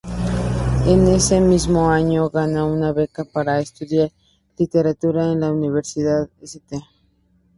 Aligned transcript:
En 0.87 1.07
ese 1.09 1.39
mismo 1.39 1.87
año, 1.91 2.27
gana 2.31 2.65
una 2.65 2.91
beca 2.91 3.23
para 3.23 3.59
estudiar 3.59 4.11
literatura 4.57 5.31
en 5.31 5.41
la 5.41 5.51
Universidad 5.51 6.27
St. 6.41 6.81